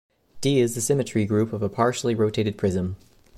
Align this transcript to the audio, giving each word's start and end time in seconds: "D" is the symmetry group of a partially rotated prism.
"D" 0.41 0.59
is 0.59 0.73
the 0.73 0.81
symmetry 0.81 1.25
group 1.27 1.53
of 1.53 1.61
a 1.61 1.69
partially 1.69 2.15
rotated 2.15 2.57
prism. 2.57 2.95